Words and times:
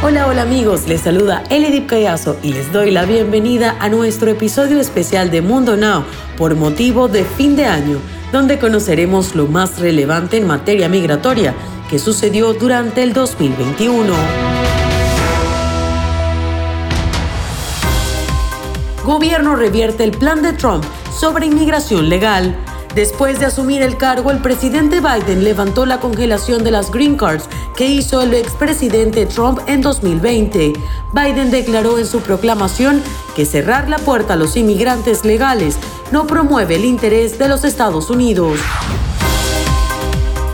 Hola, 0.00 0.28
hola 0.28 0.42
amigos, 0.42 0.86
les 0.86 1.00
saluda 1.00 1.42
Elidip 1.50 1.88
Callazo 1.88 2.36
y 2.40 2.52
les 2.52 2.72
doy 2.72 2.92
la 2.92 3.04
bienvenida 3.04 3.76
a 3.80 3.88
nuestro 3.88 4.30
episodio 4.30 4.78
especial 4.78 5.28
de 5.32 5.42
Mundo 5.42 5.76
Now 5.76 6.04
por 6.36 6.54
motivo 6.54 7.08
de 7.08 7.24
fin 7.24 7.56
de 7.56 7.64
año, 7.64 7.98
donde 8.30 8.60
conoceremos 8.60 9.34
lo 9.34 9.48
más 9.48 9.80
relevante 9.80 10.36
en 10.36 10.46
materia 10.46 10.88
migratoria 10.88 11.52
que 11.90 11.98
sucedió 11.98 12.52
durante 12.52 13.02
el 13.02 13.12
2021. 13.12 14.14
Gobierno 19.04 19.56
revierte 19.56 20.04
el 20.04 20.12
plan 20.12 20.42
de 20.42 20.52
Trump 20.52 20.84
sobre 21.10 21.46
inmigración 21.46 22.08
legal. 22.08 22.56
Después 22.94 23.38
de 23.38 23.46
asumir 23.46 23.82
el 23.82 23.96
cargo, 23.96 24.30
el 24.30 24.38
presidente 24.38 25.00
Biden 25.00 25.44
levantó 25.44 25.86
la 25.86 26.00
congelación 26.00 26.64
de 26.64 26.70
las 26.70 26.90
green 26.90 27.16
cards 27.16 27.44
que 27.76 27.86
hizo 27.86 28.22
el 28.22 28.34
expresidente 28.34 29.26
Trump 29.26 29.60
en 29.66 29.82
2020. 29.82 30.72
Biden 31.12 31.50
declaró 31.50 31.98
en 31.98 32.06
su 32.06 32.20
proclamación 32.20 33.02
que 33.36 33.46
cerrar 33.46 33.88
la 33.88 33.98
puerta 33.98 34.34
a 34.34 34.36
los 34.36 34.56
inmigrantes 34.56 35.24
legales 35.24 35.76
no 36.10 36.26
promueve 36.26 36.76
el 36.76 36.84
interés 36.84 37.38
de 37.38 37.48
los 37.48 37.64
Estados 37.64 38.10
Unidos. 38.10 38.58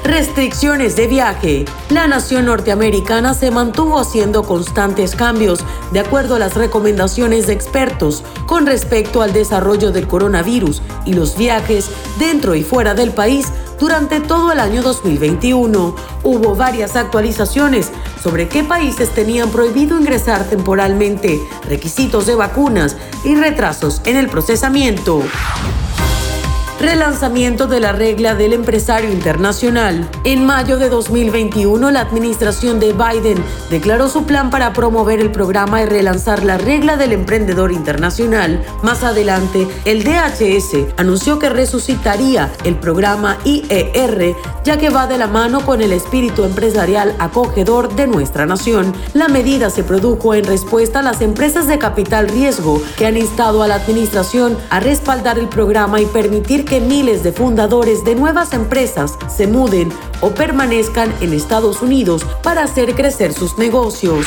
Restricciones 0.04 0.96
de 0.96 1.06
viaje. 1.06 1.64
La 1.88 2.06
nación 2.06 2.44
norteamericana 2.44 3.32
se 3.32 3.50
mantuvo 3.50 3.98
haciendo 3.98 4.42
constantes 4.42 5.16
cambios 5.16 5.60
de 5.92 6.00
acuerdo 6.00 6.34
a 6.34 6.38
las 6.38 6.56
recomendaciones 6.56 7.46
de 7.46 7.54
expertos 7.54 8.22
con 8.46 8.66
respecto 8.66 9.22
al 9.22 9.32
desarrollo 9.32 9.92
del 9.92 10.06
coronavirus 10.06 10.82
y 11.06 11.14
los 11.14 11.38
viajes 11.38 11.88
dentro 12.18 12.54
y 12.54 12.62
fuera 12.62 12.92
del 12.92 13.12
país 13.12 13.46
durante 13.80 14.20
todo 14.20 14.52
el 14.52 14.60
año 14.60 14.82
2021. 14.82 15.96
Hubo 16.22 16.54
varias 16.54 16.96
actualizaciones 16.96 17.90
sobre 18.22 18.46
qué 18.46 18.62
países 18.62 19.08
tenían 19.08 19.48
prohibido 19.48 19.98
ingresar 19.98 20.44
temporalmente, 20.44 21.40
requisitos 21.66 22.26
de 22.26 22.34
vacunas 22.34 22.94
y 23.24 23.36
retrasos 23.36 24.02
en 24.04 24.18
el 24.18 24.28
procesamiento 24.28 25.22
relanzamiento 26.80 27.66
de 27.66 27.80
la 27.80 27.92
regla 27.92 28.34
del 28.34 28.52
empresario 28.52 29.12
internacional. 29.12 30.08
En 30.24 30.44
mayo 30.44 30.78
de 30.78 30.88
2021, 30.88 31.90
la 31.90 32.00
administración 32.00 32.80
de 32.80 32.92
Biden 32.92 33.42
declaró 33.70 34.08
su 34.08 34.24
plan 34.24 34.50
para 34.50 34.72
promover 34.72 35.20
el 35.20 35.30
programa 35.30 35.82
y 35.82 35.86
relanzar 35.86 36.44
la 36.44 36.58
regla 36.58 36.96
del 36.96 37.12
emprendedor 37.12 37.72
internacional. 37.72 38.64
Más 38.82 39.02
adelante, 39.02 39.68
el 39.84 40.04
DHS 40.04 40.98
anunció 40.98 41.38
que 41.38 41.48
resucitaría 41.48 42.50
el 42.64 42.76
programa 42.76 43.38
IER, 43.44 44.34
ya 44.64 44.76
que 44.76 44.90
va 44.90 45.06
de 45.06 45.18
la 45.18 45.26
mano 45.26 45.64
con 45.64 45.80
el 45.80 45.92
espíritu 45.92 46.44
empresarial 46.44 47.14
acogedor 47.18 47.94
de 47.94 48.06
nuestra 48.06 48.46
nación. 48.46 48.92
La 49.14 49.28
medida 49.28 49.70
se 49.70 49.84
produjo 49.84 50.34
en 50.34 50.44
respuesta 50.44 51.00
a 51.00 51.02
las 51.02 51.20
empresas 51.20 51.66
de 51.66 51.78
capital 51.78 52.28
riesgo 52.28 52.82
que 52.98 53.06
han 53.06 53.16
instado 53.16 53.62
a 53.62 53.68
la 53.68 53.76
administración 53.76 54.56
a 54.70 54.80
respaldar 54.80 55.38
el 55.38 55.48
programa 55.48 56.00
y 56.00 56.06
permitir 56.06 56.63
que 56.64 56.80
miles 56.80 57.22
de 57.22 57.32
fundadores 57.32 58.04
de 58.04 58.14
nuevas 58.14 58.52
empresas 58.52 59.18
se 59.28 59.46
muden 59.46 59.92
o 60.20 60.30
permanezcan 60.30 61.12
en 61.20 61.32
Estados 61.32 61.82
Unidos 61.82 62.24
para 62.42 62.64
hacer 62.64 62.94
crecer 62.94 63.32
sus 63.32 63.58
negocios. 63.58 64.26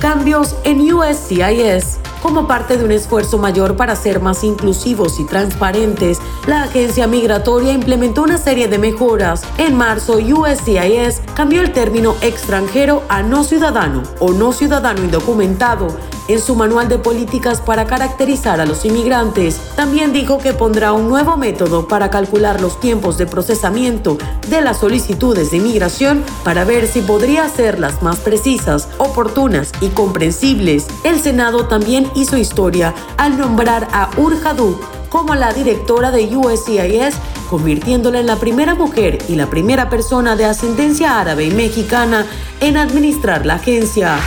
Cambios 0.00 0.54
en 0.64 0.92
USCIS. 0.92 1.98
Como 2.22 2.48
parte 2.48 2.76
de 2.76 2.84
un 2.84 2.90
esfuerzo 2.90 3.38
mayor 3.38 3.76
para 3.76 3.94
ser 3.94 4.20
más 4.20 4.42
inclusivos 4.42 5.20
y 5.20 5.24
transparentes, 5.24 6.18
la 6.46 6.64
agencia 6.64 7.06
migratoria 7.06 7.72
implementó 7.72 8.22
una 8.22 8.36
serie 8.36 8.66
de 8.68 8.78
mejoras. 8.78 9.42
En 9.58 9.76
marzo, 9.76 10.14
USCIS 10.18 11.20
cambió 11.34 11.60
el 11.60 11.72
término 11.72 12.16
extranjero 12.22 13.04
a 13.08 13.22
no 13.22 13.44
ciudadano 13.44 14.02
o 14.18 14.32
no 14.32 14.52
ciudadano 14.52 15.04
indocumentado 15.04 15.88
en 16.28 16.40
su 16.40 16.54
manual 16.56 16.88
de 16.88 16.98
políticas 16.98 17.60
para 17.60 17.86
caracterizar 17.86 18.60
a 18.60 18.66
los 18.66 18.84
inmigrantes. 18.84 19.60
También 19.76 20.12
dijo 20.12 20.38
que 20.38 20.52
pondrá 20.52 20.92
un 20.92 21.08
nuevo 21.08 21.36
método 21.36 21.88
para 21.88 22.10
calcular 22.10 22.60
los 22.60 22.80
tiempos 22.80 23.18
de 23.18 23.26
procesamiento 23.26 24.18
de 24.48 24.60
las 24.60 24.78
solicitudes 24.78 25.50
de 25.50 25.58
inmigración 25.58 26.24
para 26.44 26.64
ver 26.64 26.86
si 26.86 27.00
podría 27.00 27.44
hacerlas 27.44 28.02
más 28.02 28.18
precisas, 28.18 28.88
oportunas 28.98 29.72
y 29.80 29.88
comprensibles. 29.88 30.86
El 31.04 31.20
Senado 31.20 31.66
también 31.66 32.10
hizo 32.14 32.36
historia 32.36 32.94
al 33.16 33.38
nombrar 33.38 33.88
a 33.92 34.10
Urjadu 34.16 34.78
como 35.08 35.34
la 35.34 35.52
directora 35.52 36.10
de 36.10 36.36
USCIS, 36.36 37.14
convirtiéndola 37.48 38.20
en 38.20 38.26
la 38.26 38.36
primera 38.36 38.74
mujer 38.74 39.18
y 39.28 39.36
la 39.36 39.46
primera 39.46 39.88
persona 39.88 40.36
de 40.36 40.44
ascendencia 40.44 41.20
árabe 41.20 41.44
y 41.44 41.50
mexicana 41.50 42.26
en 42.60 42.76
administrar 42.76 43.46
la 43.46 43.54
agencia. 43.54 44.18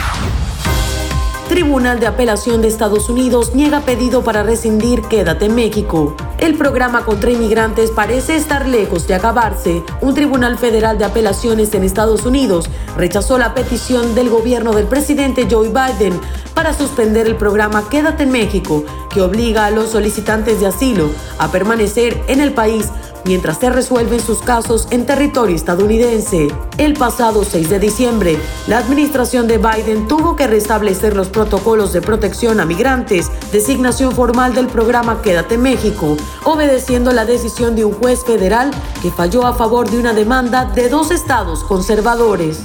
Tribunal 1.50 1.98
de 1.98 2.06
Apelación 2.06 2.62
de 2.62 2.68
Estados 2.68 3.08
Unidos 3.08 3.56
niega 3.56 3.80
pedido 3.80 4.22
para 4.22 4.44
rescindir 4.44 5.02
Quédate 5.02 5.46
en 5.46 5.56
México. 5.56 6.14
El 6.38 6.56
programa 6.56 7.04
contra 7.04 7.32
inmigrantes 7.32 7.90
parece 7.90 8.36
estar 8.36 8.68
lejos 8.68 9.08
de 9.08 9.16
acabarse. 9.16 9.82
Un 10.00 10.14
tribunal 10.14 10.58
federal 10.58 10.96
de 10.96 11.06
apelaciones 11.06 11.74
en 11.74 11.82
Estados 11.82 12.24
Unidos 12.24 12.70
rechazó 12.96 13.36
la 13.36 13.52
petición 13.52 14.14
del 14.14 14.30
gobierno 14.30 14.72
del 14.74 14.86
presidente 14.86 15.48
Joe 15.50 15.70
Biden 15.70 16.20
para 16.54 16.72
suspender 16.72 17.26
el 17.26 17.34
programa 17.34 17.88
Quédate 17.88 18.22
en 18.22 18.30
México, 18.30 18.84
que 19.12 19.20
obliga 19.20 19.66
a 19.66 19.70
los 19.72 19.90
solicitantes 19.90 20.60
de 20.60 20.68
asilo 20.68 21.10
a 21.40 21.50
permanecer 21.50 22.22
en 22.28 22.40
el 22.40 22.52
país 22.52 22.90
mientras 23.24 23.58
se 23.58 23.70
resuelven 23.70 24.20
sus 24.20 24.40
casos 24.40 24.88
en 24.90 25.06
territorio 25.06 25.56
estadounidense. 25.56 26.48
El 26.78 26.94
pasado 26.94 27.44
6 27.44 27.70
de 27.70 27.78
diciembre, 27.78 28.38
la 28.66 28.78
administración 28.78 29.46
de 29.46 29.58
Biden 29.58 30.08
tuvo 30.08 30.36
que 30.36 30.46
restablecer 30.46 31.16
los 31.16 31.28
protocolos 31.28 31.92
de 31.92 32.00
protección 32.00 32.60
a 32.60 32.64
migrantes, 32.64 33.30
designación 33.52 34.12
formal 34.12 34.54
del 34.54 34.66
programa 34.66 35.22
Quédate 35.22 35.58
México, 35.58 36.16
obedeciendo 36.44 37.12
la 37.12 37.24
decisión 37.24 37.76
de 37.76 37.84
un 37.84 37.92
juez 37.92 38.24
federal 38.24 38.70
que 39.02 39.10
falló 39.10 39.46
a 39.46 39.54
favor 39.54 39.90
de 39.90 39.98
una 39.98 40.12
demanda 40.12 40.64
de 40.64 40.88
dos 40.88 41.10
estados 41.10 41.64
conservadores. 41.64 42.60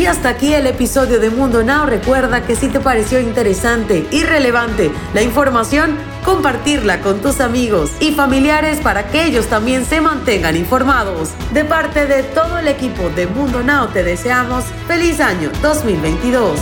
Y 0.00 0.06
hasta 0.06 0.30
aquí 0.30 0.54
el 0.54 0.66
episodio 0.66 1.20
de 1.20 1.28
Mundo 1.28 1.62
Now. 1.62 1.84
Recuerda 1.84 2.46
que 2.46 2.56
si 2.56 2.68
te 2.68 2.80
pareció 2.80 3.20
interesante 3.20 4.06
y 4.10 4.22
relevante 4.22 4.90
la 5.12 5.20
información, 5.20 5.98
compartirla 6.24 7.00
con 7.00 7.20
tus 7.20 7.40
amigos 7.40 7.90
y 8.00 8.12
familiares 8.12 8.80
para 8.80 9.08
que 9.08 9.24
ellos 9.24 9.46
también 9.46 9.84
se 9.84 10.00
mantengan 10.00 10.56
informados. 10.56 11.30
De 11.52 11.64
parte 11.64 12.06
de 12.06 12.22
todo 12.22 12.58
el 12.58 12.68
equipo 12.68 13.08
de 13.10 13.26
Mundo 13.26 13.62
Now 13.62 13.88
te 13.88 14.02
deseamos 14.02 14.64
feliz 14.86 15.20
año 15.20 15.50
2022. 15.62 16.58